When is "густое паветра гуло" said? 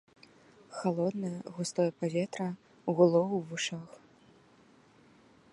1.57-3.21